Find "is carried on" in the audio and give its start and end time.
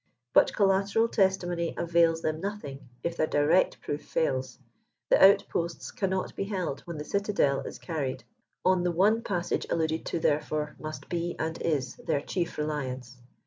7.59-8.81